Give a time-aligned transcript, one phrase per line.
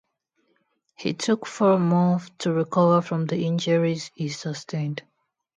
[0.95, 5.03] He took four months to recover from the injuries he sustained.